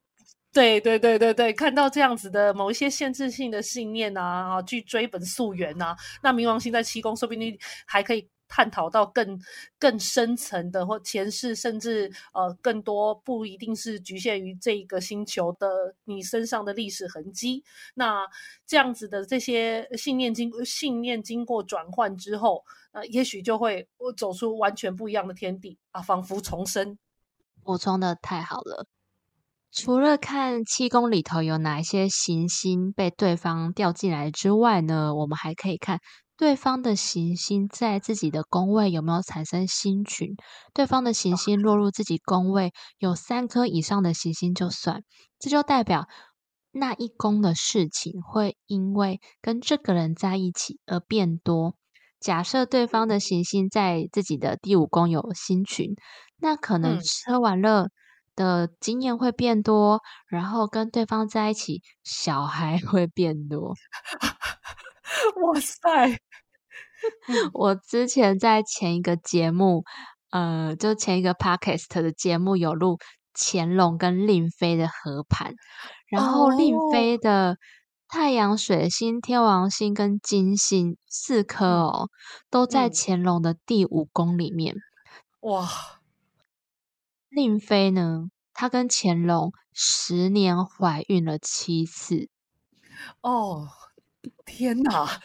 [0.53, 8.29] 对对对对对，看到这样子的某一些限制性的信念啊，啊，去追本溯源啊，那冥王星在七宫，说不定还可以。
[8.49, 9.41] 探讨到更
[9.79, 17.65] 更深层的或前世，甚至呃更多不一定是局限于这一个星球的你身上的历史痕迹。
[17.95, 18.27] 那
[18.67, 26.99] 这样子的这些信念经信念经过转换之后，呃，也许就会走出完全不一样的天地啊，仿佛重生。
[27.63, 28.87] 补充的太好了。
[29.73, 36.01] 除了看七宫里头有哪一些行星被对方掉进来之外呢，我们还可以看。
[36.37, 40.37] 对方的行星在自己的宫位有没有产生星群？
[40.75, 45.03] 对方的行星落入自己宫位有三颗以上的行星就算，
[45.38, 46.07] 这就代表
[46.72, 51.75] 那一宫的事情会因为跟这个人在一起而变多。
[52.20, 55.94] 假设对方的行星在自己的第五宫有星群，
[56.38, 57.88] 那可能吃喝玩乐
[58.35, 63.75] 的经验会变多，然后跟对方在一起，小孩 会变多。
[65.42, 66.21] 哇塞！
[67.53, 69.85] 我之前在前一个节目，
[70.31, 72.99] 呃，就前一个 podcast 的节目有录
[73.35, 75.55] 乾隆跟令妃的合盘，
[76.09, 77.59] 然后令妃的
[78.09, 82.09] 太阳、水星、天王星跟金星四颗哦，
[82.51, 84.75] 都在乾隆的第五宫里面。
[85.40, 85.69] 哇！
[87.29, 92.29] 令妃呢，她跟乾隆十年怀孕了七次。
[93.21, 93.69] 哦。
[94.47, 95.07] 天哪！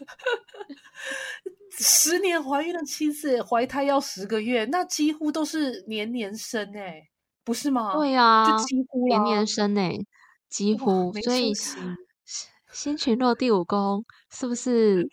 [1.80, 7.02] 十年怀孕的妻子，怀胎要十个月，那几乎都是年年生哎，
[7.46, 7.94] 不是吗？
[7.96, 9.94] 对呀，就几乎年年生哎，
[10.50, 11.14] 几乎。
[11.24, 11.54] 所以
[12.74, 15.08] 星群落第五宫是不是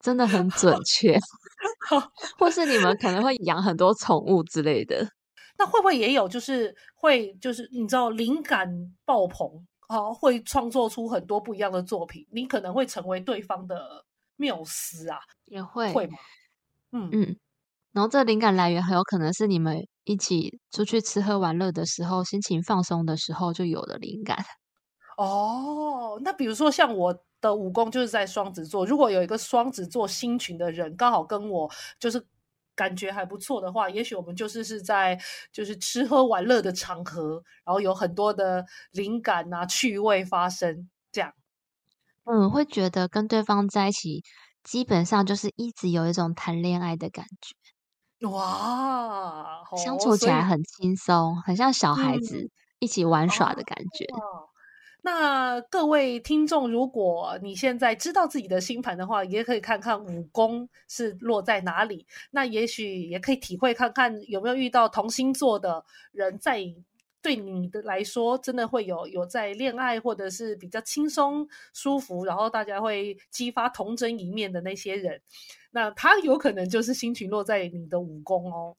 [0.00, 1.18] 真的很准确？
[2.38, 5.08] 或是你们可能会养很多宠物之类的？
[5.58, 6.28] 那会不会也有？
[6.28, 8.68] 就是会，就是你知道，灵感
[9.04, 9.48] 爆棚。
[9.88, 12.26] 好，会创作出很多不一样的作品。
[12.30, 14.04] 你可能会成为对方的
[14.36, 16.18] 缪斯啊，也会会吗？
[16.92, 17.36] 嗯嗯。
[17.92, 24.44] 然后这灵感来源很有可能是你们一起出去吃喝玩乐的时候，心情放松的时候就有了灵感。
[25.16, 32.26] 哦，那比如说像我的武功就是在双子座，如果有一个双子座星群的人刚好跟我就是。
[32.74, 35.18] 感觉还不错的话，也许我们就是是在
[35.52, 41.32] 就是吃喝玩乐的场合，然后有很多的灵感啊、趣味发生，这样。
[42.24, 44.22] 嗯，会觉得跟对方在一起，
[44.62, 47.54] 基本上就是一直有一种谈恋爱的感觉。
[48.28, 54.06] 哇，相处起来很轻松，很像小孩子一起玩耍的感觉。
[55.06, 62.06] 那各位听众，如果你现在知道自己的星盘的话，也可以看看五宫是落在哪里。
[62.30, 66.58] 那也许也可以体会看看有没有遇到同星座的人，在
[67.20, 75.20] 对你的来说，真的会有有在恋爱或者是比较轻松舒服，然后大家会激发童真一面的那些人。
[75.72, 78.74] 那他有可能就是星群落在你的五宫哦。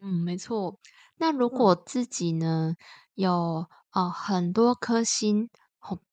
[0.00, 0.78] 嗯，没错。
[1.16, 2.74] 那如果自己呢
[3.14, 3.66] 有。
[3.90, 5.48] 哦，很多颗星，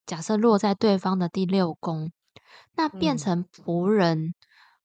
[0.06, 2.10] 假设落在对方的第六宫，
[2.74, 4.34] 那变成仆人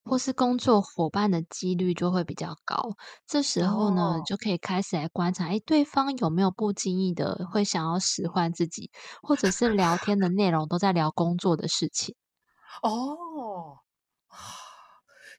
[0.03, 2.97] 或是工作伙伴的几率就会比较高。
[3.29, 8.91] 这时候呢，就可以开始来观察，哎，对方有没有不经意的会想要使唤自己，
[9.23, 12.17] 或者是聊天的内容都在聊工作的事情。
[12.83, 13.79] 哦，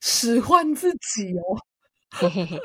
[0.00, 1.60] 使唤自己哦，
[2.12, 2.60] 嘿嘿嘿。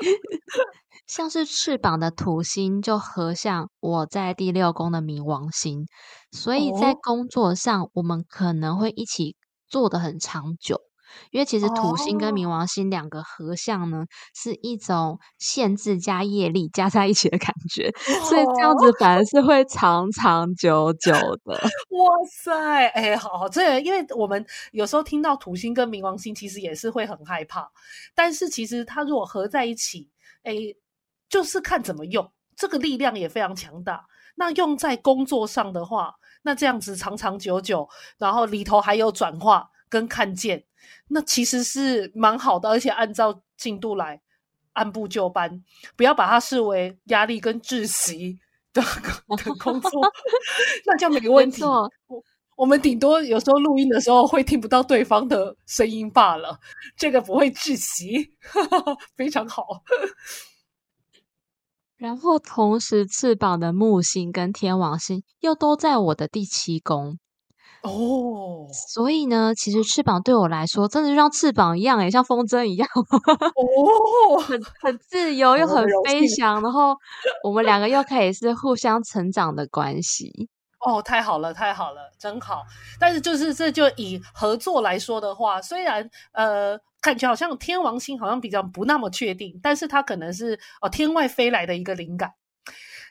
[1.06, 5.86] 像是翅膀的土星就合向我在第六宫的冥王星，
[6.30, 9.34] 所以在工作上我们可能会一起
[9.66, 10.87] 做的很长久。
[11.30, 17.90] 因为其实土星跟冥王星两个合相呢，是一种限制加业力加在一起的感觉，
[18.28, 21.54] 所以这样子反而是会长长久久的。
[21.90, 27.70] 哇塞，哎，好，这因为我们有时候听到土星跟冥王星，其实也是会很害怕。
[28.14, 30.08] 但是其实它如果合在一起，
[30.42, 30.54] 哎，
[31.28, 34.06] 就是看怎么用，这个力量也非常强大。
[34.36, 40.64] 那用在工作上的话，那这样子长长久久，然后里头还有转化跟看见。
[41.08, 44.20] 那其实是蛮好的，而且按照进度来，
[44.74, 45.62] 按部就班，
[45.96, 48.38] 不要把它视为压力跟窒息
[48.72, 49.90] 的的工作，
[50.86, 51.62] 那就没问题。
[51.64, 51.90] 我
[52.56, 56.58] 我们顶多有时候录音的时候会听不到对方的声音罢了，
[56.96, 58.36] 这个不会窒息，
[59.16, 59.64] 非常好。
[61.96, 67.18] 然后同时，翅膀的木星跟天王星又都在我的第七宫。
[67.88, 76.96] 哦，所以呢，其实翅膀对我来说，真的就像翅膀一样，也像风筝一样， 哦，很很自由又很飞翔，然后
[77.42, 80.48] 我们两个又可以是互相成长的关系。
[80.86, 82.62] 哦，太好了，太好了，真好。
[83.00, 92.32] 但是就是这就以合作来说的话，虽然呃，感觉好像天王星好像比较不那么确定，但是它可能是哦天外飞来的一个灵感，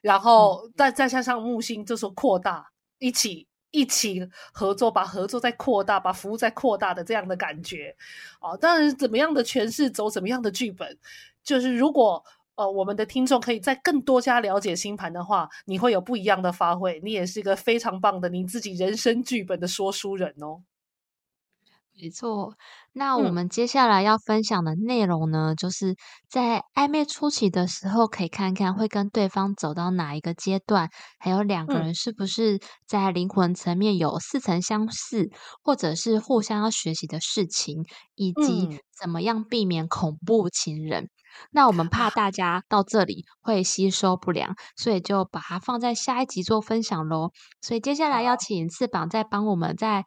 [0.01, 2.65] 然后再再加上木星，就是扩大
[2.99, 3.47] 一起。
[3.71, 7.95] 一起合作，把合作再扩大，把服务再扩大的这样的感觉，
[8.39, 10.97] 哦，当然怎么样的诠释，走怎么样的剧本，
[11.43, 12.23] 就是如果
[12.55, 20.61] 呃我们的听众可以在更多加了解星盘的话，你会有不一样的发挥，你也是一个非常棒的你自己人生剧本的说书人哦。
[21.99, 22.53] 没错，
[22.93, 25.95] 那我们接下来要分享的内容呢，就是
[26.29, 35.31] 在暧昧初期的时候，可以看看会跟对方走到哪一个阶段，还有两个人是不是在灵魂层面有似曾相似，
[35.63, 37.83] 或者是互相要学习的事情，
[38.13, 41.09] 以及怎么样避免恐怖情人。
[41.51, 47.31] 那我们怕大 家到这里会吸收不良，所以就把它放在下一集做分享喽。
[47.59, 50.05] 所以接下来要请翅膀再帮我们在。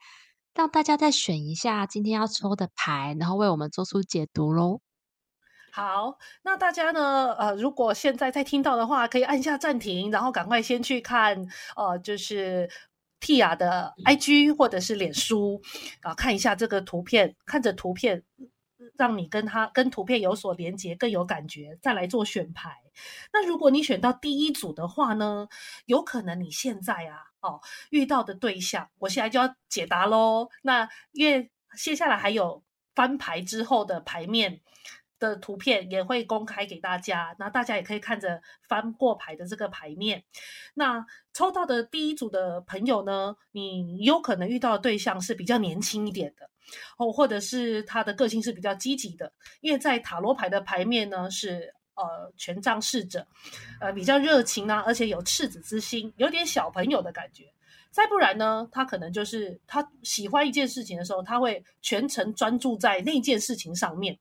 [0.55, 4.81] 让大家再选一下今天要抽的牌，然后为我们做出解读喽。
[5.73, 7.33] 好，那大家呢？
[7.35, 12.69] 呃，如果现在在听到的话，可以按下暂停，然后赶快先去看，呃，就是
[13.21, 15.63] Tia 的 IG 或者是脸书
[16.03, 18.25] 啊，看一下这个图片，看着图片，
[18.99, 22.77] 让你跟他跟图片有所连接，更有感觉，再来做选牌。
[23.33, 25.47] 那如果你选到第一组的话呢，
[25.87, 27.30] 有可能你现在啊。
[27.41, 30.49] 哦，遇到的对象，我现在就要解答喽。
[30.63, 32.63] 那因为接下来还有
[32.95, 34.61] 翻牌之后的牌面
[35.19, 40.25] 的图片也会公开给大家，那大家也可以看着翻过牌的这个牌面。
[40.75, 46.51] 那抽到的第一组的朋友呢，你有可能遇到的对象是比较年轻一点的，
[46.99, 51.75] 哦，或者是他的个性是比较积极的，因为在塔罗牌的牌面呢是。
[52.01, 53.27] 呃，权杖侍者，
[53.81, 57.45] 呃，比较热情啊，而且有赤子之心，有点小朋友的感觉。
[57.91, 64.17] 再不然呢，他可能就是他喜欢一件事情的时候，他会全程专注在那件事情上面。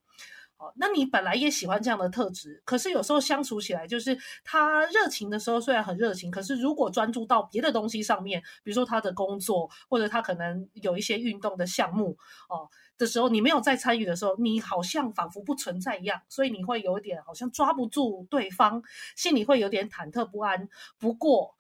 [0.60, 12.18] 哦，那你本来也喜欢这样的特质，可是有时候相处起来，就是他热情的时候虽然很热情，可是如果专注到别的东西上面，比如说他的工作，或者他可能有一些运动的项目，
[12.50, 12.70] 哦。
[12.98, 18.84] 的时候，你没有在参与的时候，你好像仿佛不存在一样，所以你会有点好像抓不住对方，
[19.16, 20.68] 心里会有点忐忑不安。
[20.98, 21.56] 不过，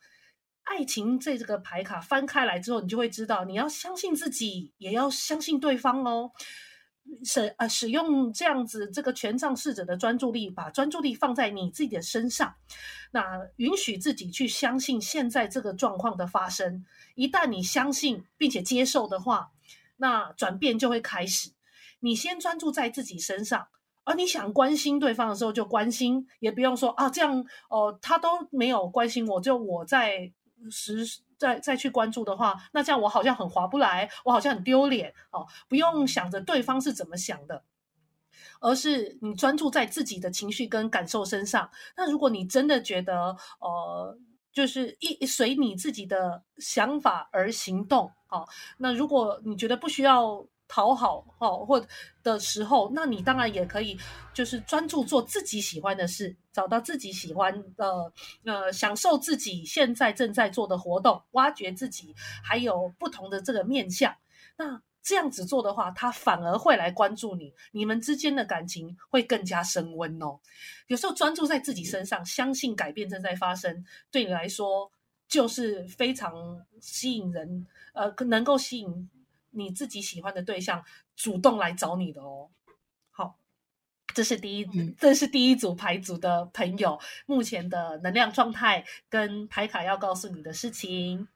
[0.63, 6.32] 爱情这这个牌卡翻开来之后，你就会知道，你要相信自己，也要相信对方哦。
[7.24, 12.55] 使呃使用这样子这个权杖侍者的专注力，把专注力放在你自己的身上，
[13.12, 16.86] 那允许自己去相信现在这个状况的发生。
[17.16, 19.51] 一旦你相信并且接受的话，
[19.97, 21.51] 那转变就会开始。
[21.99, 23.68] 你先专注在自己身上，
[24.05, 30.32] 而你想关心对方的时候就关心，也不用说啊这样哦，他都没有关心我，就我在
[30.72, 31.05] 实
[31.39, 35.47] 再再去关注的话，那这样我好像很划不来，我好像很丢脸哦。
[35.67, 37.63] 不用想着对方是怎么想的，
[38.59, 41.71] 而是你专注在自己的情绪跟感受身上。
[41.97, 44.19] 那如果你真的觉得呃。
[44.51, 48.45] 就是一随你自己的想法而行动，哦。
[48.79, 51.86] 那如果你觉得不需要讨好，哦，或
[52.24, 53.99] 的时候，那你当然也可以，
[54.34, 58.13] 就是专注做自己喜欢的事，找到自己喜欢的，
[58.45, 64.15] 呃，享受自己现在正在做的活动，挖掘自己还有不同的这个面相。
[64.55, 64.82] 那。
[65.01, 70.38] 这样子做的话，他反而会来关注你，你们之间的感情会更加升温哦。
[70.88, 74.91] 有时候专注在自己身上，相信改变正在发生，对你来说
[75.28, 76.34] 就是非常
[76.82, 79.09] 吸引人，呃，能够吸引
[79.52, 80.84] 你自己喜欢的对象
[81.16, 82.50] 主动来找你的哦。
[83.12, 83.36] 好，
[84.14, 84.66] 这是第一，
[84.97, 91.28] 这是第一组牌组的朋友目前的能量状态跟牌卡要告诉你的事情。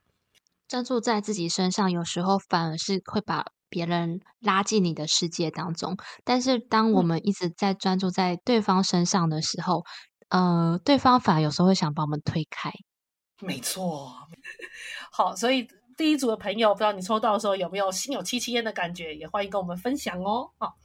[0.68, 5.95] 专注在自己身上，有时候反而是会把别人拉进你的世界当中。
[6.24, 9.84] 但是，当我们一直在专注在对方身上的时候，
[10.30, 12.72] 呃，对方反而有时候会想把我们推开。
[13.39, 14.16] 没错。
[15.11, 20.51] 好，所以第一组的朋友，不知道你抽到的时候有没有心有戚戚焉的感觉，也欢迎跟我们分享哦。
[20.57, 20.75] 好，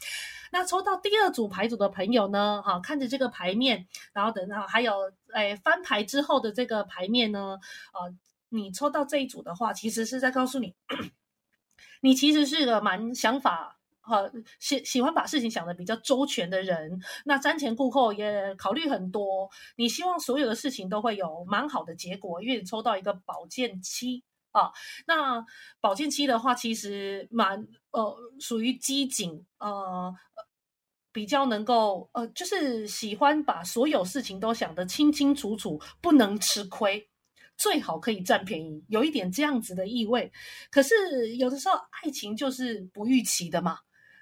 [0.53, 2.63] 那抽到第二组牌组的朋友呢？
[2.65, 7.59] 哈，看着这个牌面，然后等到还有诶翻牌之后的这个牌面呢？
[7.93, 8.15] 呃。
[8.51, 10.75] 你抽到这一组的话，其实是在告诉你，
[12.01, 16.99] 你其实是个蛮想法和喜喜欢把事情想的比较周全的人。
[17.27, 22.41] 那瞻前顾后也考虑很多，你希望所有的事情都会有蛮好的结果。
[22.41, 24.73] 因为你抽到一个宝剑七啊，
[25.07, 25.45] 那
[25.81, 30.15] 保健期的话，其实蛮呃属于机警呃，
[31.13, 37.09] 比较能够呃，就是喜欢把所有事情都想得清清楚楚，不能吃亏。
[37.57, 40.31] 最好可以占便宜，有一点这样子的意味。
[40.71, 43.79] 可是有的时候爱情就是不预期的嘛，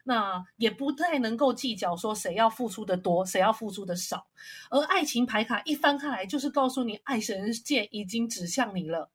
[0.09, 4.27] 那也不太能够计较说谁要付出的多，谁要付出的少。
[4.71, 9.11] 而爱情牌卡一翻开来，就是告诉你爱神剑已经指向你了。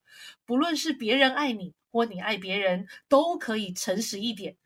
[0.46, 4.58] 不论是别人爱你或你爱别人，都可以诚实一点，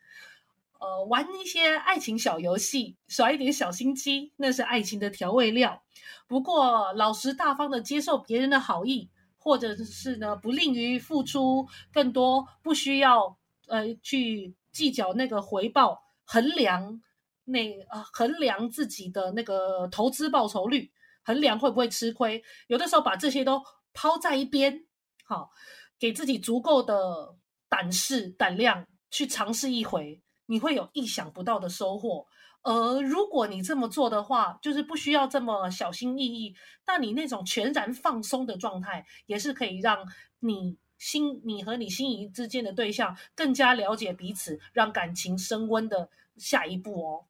[0.80, 5.84] 呃，玩一些爱情小游戏，耍一点小心机，那是爱情的调味料。
[6.28, 9.10] 不过老实大方的接受别人的好意。
[9.38, 17.02] 或者是呢，不吝于付出更多，不需要呃去计较那个回报，衡量
[17.46, 20.92] 那啊衡量自己的那个投资报酬率，
[21.24, 22.44] 衡量会不会吃亏。
[22.68, 23.62] 有的时候把这些都
[23.94, 24.86] 抛在一边，
[25.24, 25.52] 好，
[26.00, 27.36] 给自己足够的
[27.70, 32.26] 胆识胆量去尝试一回，你会有意想不到的收获。
[32.64, 36.56] 而如果你这么做的话，就是不需要这么小心翼翼，
[36.88, 40.00] 那你那种全然放松的状态，也是可以让
[40.40, 47.26] 你心你和你心仪之间的对象更加了解彼此，让感情升温的下一步哦。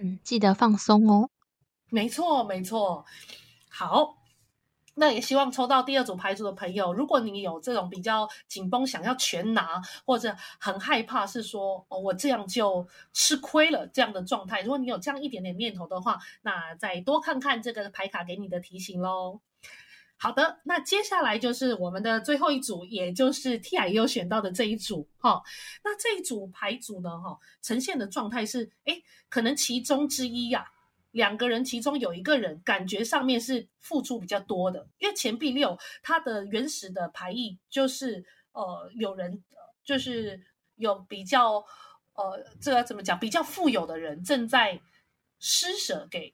[0.00, 1.30] 嗯，记得放松哦。
[1.88, 3.04] 没错，没错。
[3.68, 4.18] 好。
[4.94, 19.40] 那也希望抽到第二组牌组的朋友，如果你有这种比较紧绷、想要全拿，或者很害怕是说哦我这样就吃亏了这样的状态，如果你有这样一点点念头的话，那再多看看这个牌卡给你的提醒喽。
[20.22, 25.42] 好的，那接下来就是我们的最后一组，也就是 T I U 选到的这一组哈。
[25.82, 30.70] 那这一组牌组呢，哈，呈现的状态是，哎，可能其中之一呀。
[31.10, 39.42] 两个人，其中有一个人感觉上面是付出比较多的，因为钱币六它的原始的牌意就是呃，有人
[39.84, 40.40] 就是
[40.76, 41.56] 有比较
[42.14, 43.18] 呃，这个怎么讲？
[43.18, 44.80] 比较富有的人正在
[45.40, 46.32] 施舍给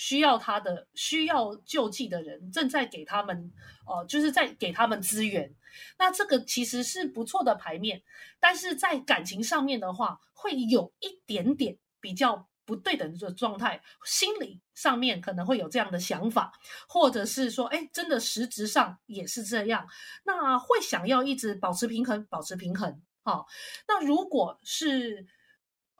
[0.00, 3.52] 需要他的、需要救济的人，正在给他们
[3.84, 5.54] 哦，就是在给他们资源。
[5.98, 8.00] 那这个其实是不错的牌面，
[8.40, 12.48] 但是在感情上面的话，会有一点点比较。
[12.66, 16.52] 不对等的状态，心理上面可能会有这样的想法，
[16.88, 19.84] 或者是说，哎，真的实质上也是这样，
[20.22, 23.02] 那会想要一直保持平衡，保持平衡。
[23.24, 23.48] 好，
[23.88, 25.26] 那如果是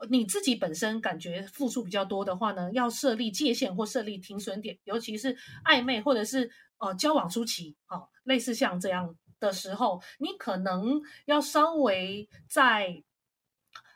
[0.08, 13.02] 你自己本身感觉付出比较多的话呢，要设立界限或设立停损点，尤其是暧昧或者是呃交往初期，好，类似像这样的时候，你可能要稍微再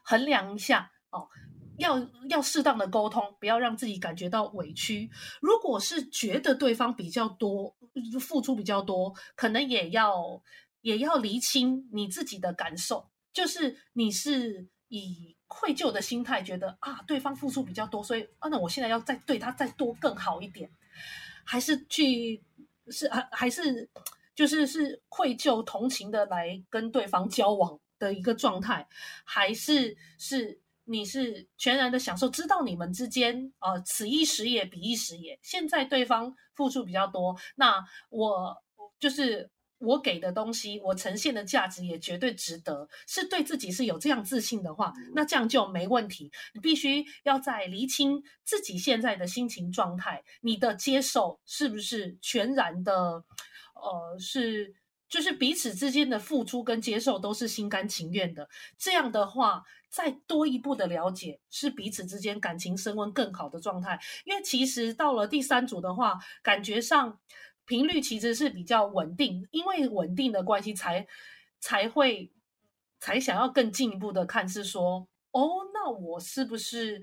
[0.04, 1.28] 衡量一下，哦。
[1.76, 1.98] 要
[2.30, 5.10] 要适当的沟通，不要让自己感觉到委屈。
[5.40, 7.74] 如果是觉得对方比较多，
[8.20, 10.40] 付出比较多，可能也要
[10.82, 20.70] 也要厘清你自己的感受，就是你是以愧疚的心态觉得啊，对方付出比较多，所以啊，那我现在要再对他再多更好一点，
[21.44, 22.42] 还是去
[22.88, 23.88] 是还还是
[24.34, 28.86] 就是是愧疚同情的来跟对方交往的一个状态，
[29.24, 30.60] 还是是？
[30.86, 35.38] 你是全然的享受，知道你们之间啊，此一时也，彼一时也。
[35.40, 38.54] 现在对方付出比较多，那我
[39.00, 39.50] 就是
[39.84, 42.88] 我给的东西，我呈现的价值也绝对值得。
[43.06, 46.32] 是对自己是有这样自信的话，那这样就没问题。
[46.54, 53.24] 你必须要在厘清自己现在的心情状态，你的接受是不是全然的，
[53.74, 54.74] 呃，是。
[55.06, 64.00] 就是彼此之间的付出跟接受都是心甘情愿的，这样的话，再多一步的了解，是彼此之间感情升温更好的状态。
[64.24, 67.20] 因为其实到了第三组的话，感觉上
[67.66, 71.06] 频率其实是比较稳定，因为稳定的关系才
[71.60, 72.32] 才会
[73.00, 77.02] 才想要更进一步的看，是说哦，那我是不是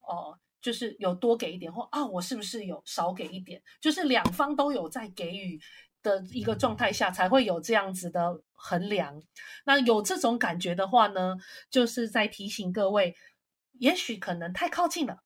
[0.00, 3.62] 哦，就是有多给一点，或啊，我是不是有少给一点？
[3.80, 5.60] 就是两方都有在给予。
[6.04, 9.22] 的一个状态下才会有这样子的衡量。
[9.64, 11.36] 那有这种感觉的话呢，
[11.70, 13.14] 就是在提醒各位，
[13.74, 15.22] 也许可能太靠近了，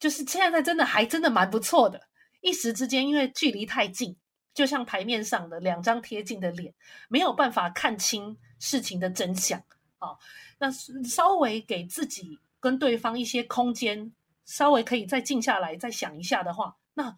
[0.00, 2.07] 就是现在真的还真的蛮不错的。
[2.40, 4.16] 一时之间，因为距离太近，
[4.54, 6.74] 就像台面上的两张贴近的脸，
[7.08, 9.62] 没有办法看清事情的真相
[9.98, 10.16] 啊。
[10.58, 10.70] 那
[11.04, 14.12] 稍微给自己跟对方一些空间，
[14.44, 17.16] 稍微可以再静下来，再想一下的话，那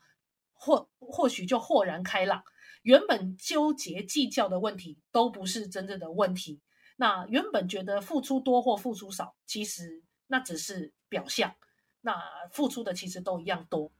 [0.53, 2.43] 或或许就豁然开朗。
[2.83, 6.61] 原本纠结计较的问题都不是真正的问题。
[6.97, 11.55] 那原本觉得付出多或付出少，其实那只是表象。
[12.03, 12.18] 那
[12.51, 13.93] 付出的其实都一样多。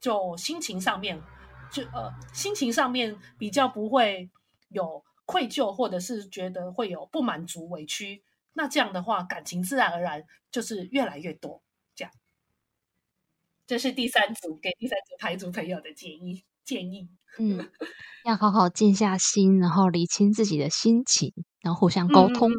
[0.00, 1.20] 就心情上面，
[1.70, 4.30] 就呃心情上面比较不会
[4.68, 8.22] 有愧疚，或者是觉得会有不满足、委屈。
[8.52, 11.62] 那这样的话，感情自然而然就是越来越多。
[11.94, 12.12] 这样，
[13.66, 16.44] 这是第三组给第三组牌组朋友的建议。
[16.64, 17.10] 建议，
[17.40, 17.72] 嗯，
[18.24, 22.52] 要好好静下心，然后理清自己的心情，然后互相沟通。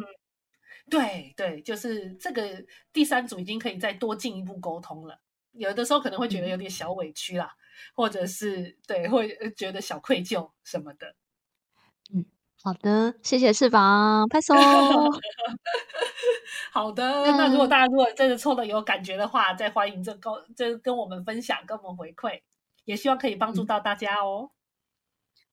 [0.90, 2.62] 对对，就是这个
[2.92, 5.22] 第三组已经可以再多进一步沟通了。
[5.54, 7.50] 有的时候可能会觉得有点小委屈啦，
[7.94, 11.14] 或者是对，会觉得小愧疚什么的。
[12.14, 12.24] 嗯，
[12.62, 14.54] 好的，谢谢翅膀，拍手。
[16.72, 22.40] 好的，那如果大家如果真的抽的有感觉的话，再欢迎这跟这跟我们分享，跟我们回馈。
[22.84, 24.50] 也希望可以帮助到大家哦。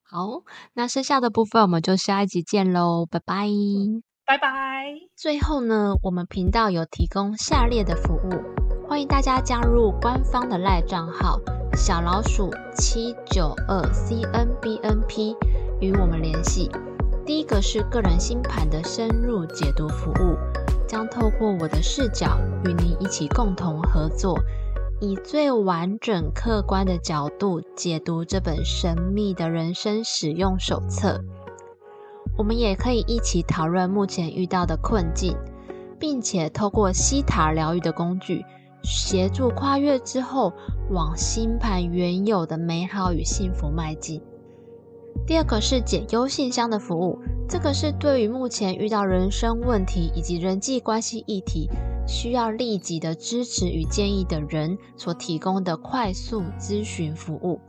[0.03, 0.43] 好，
[0.73, 3.47] 那剩下的部分我们就下一集见喽，拜拜，
[4.25, 4.99] 拜拜。
[5.15, 8.50] 最后呢，我们频道有提供下列的服务，
[8.91, 11.39] 欢迎大家加入官方的赖账号
[11.77, 15.33] 小老鼠七九二 C N B N P
[15.79, 16.69] 与我们联系。
[17.25, 20.35] 第一个是个人星盘的深入解读服务，
[20.85, 24.37] 将透过我的视角与您一起共同合作。
[24.99, 31.23] 以最完整、客观的角度解读这本神秘的人生使用手册。
[32.37, 35.37] 我们也可以一起讨论目前遇到的困境，
[35.97, 38.43] 并且透过西塔疗愈的工具，
[38.83, 40.53] 协助跨越之后
[40.89, 44.21] 往星盘原有的美好与幸福迈进。
[45.27, 51.69] 第二个是解忧信箱的服务，这个是对于目前遇到人生问题以及人际关系议题。
[52.07, 57.61] 需要立即的支持与建议的人所提供的快速咨询服务。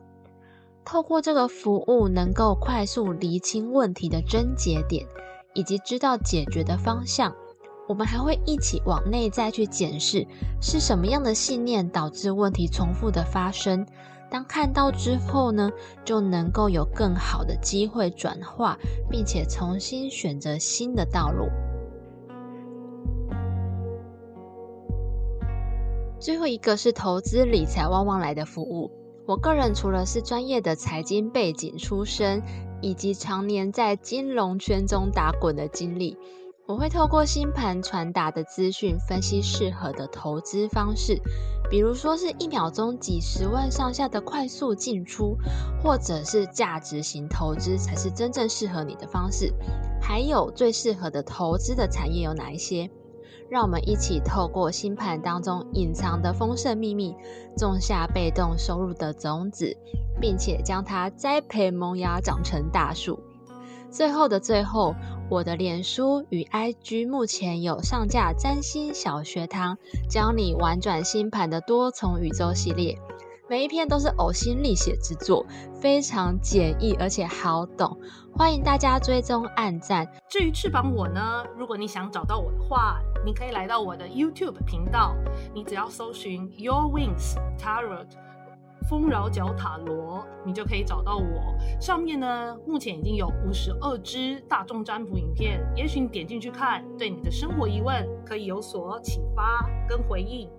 [0.85, 5.07] 透过这个服务，能够快速厘清问题的症结点，
[5.55, 7.33] 以及知道解决的方向。
[7.89, 10.27] 我们还会一起往内在去检视，
[10.61, 13.87] 是什么样的信念导致问题重复的发生。
[14.31, 15.71] 当看到之后呢，
[16.05, 18.79] 就能够有更好的机会转化，
[19.11, 21.49] 并且重新选择新的道路。
[26.19, 28.91] 最后一个是投资理财旺旺来的服务。
[29.27, 32.43] 我个人除了是专业的财经背景出身，
[32.81, 36.17] 以及常年在金融圈中打滚的经历，
[36.65, 41.21] 我会透过星盘传达的资讯，分析适合的投资方式。
[41.69, 45.37] 比如说是一秒钟几十万上下的快速进出，
[45.83, 49.53] 或者是价值型投资才是真正适合你的方式。
[50.01, 52.89] 还有最适合的投资的产业有哪一些？
[53.51, 57.15] 让我们一起透过星盘当中隐藏的丰盛秘密，
[57.57, 59.77] 种下被动收入的种子，
[60.21, 63.19] 并且将它栽培萌芽，长成大树。
[63.91, 64.95] 最后的最后，
[65.33, 72.99] 我的脸书与 IG 目前有上架占星小学堂，教你玩转星盘的多重宇宙系列，
[73.49, 77.99] 每一篇都是呕心沥血之作，非常简易而且好懂，
[78.37, 80.07] 欢迎大家追踪按赞。
[80.29, 85.17] 至于翅膀我呢，如果你想找到我的话，你可以来到我的 YouTube 频道，
[85.55, 88.05] 你只要搜寻 Your Wings Tarot。
[88.83, 91.55] 丰饶角塔罗，你就可以找到我。
[91.81, 100.51] 上面呢，目前已经有五十二支大众占卜影片，也许你点进去看，对你的生活疑问可以有所启发跟回应。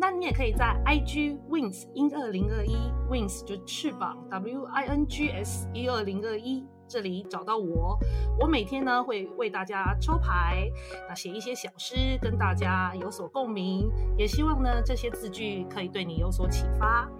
[0.00, 2.76] 那你也可以在 IG Wings 一二零二一
[3.10, 7.98] Wings 就翅膀 W I N G S 一二零二一这里找到我。
[8.38, 10.70] 我每天呢会为大家抽牌，
[11.08, 13.90] 那写一些小诗，跟大家有所共鸣。
[14.16, 17.10] 也希望呢这些字句可以对你有所启发。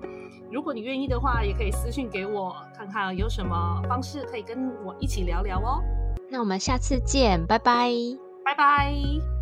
[0.50, 5.82] 如果你愿意的话，也可以私信给我，看看有什么方式可以跟我一起聊聊哦。
[6.30, 7.90] 那我们下次见，拜拜，
[8.44, 9.37] 拜拜。